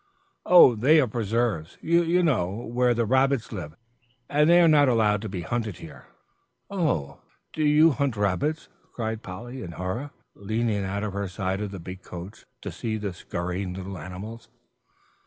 [0.47, 3.75] "Oh, they are preserves, you know, where the rabbits live,
[4.31, 6.07] and they are not allowed to be hunted here."
[6.71, 7.19] "Oh,
[7.53, 11.69] do you ever hunt rabbits?" cried Polly, in horror, leaning out of her side of
[11.69, 14.49] the big coach to see the scurrying little animals.